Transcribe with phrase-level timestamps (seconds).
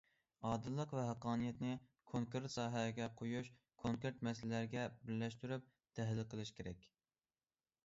[0.51, 1.73] ئادىللىق ۋە ھەققانىيەتنى
[2.13, 3.53] كونكرېت ساھەگە قويۇش،
[3.85, 6.91] كونكرېت مەسىلىلەرگە بىرلەشتۈرۈپ تەھلىل قىلىش كېرەك.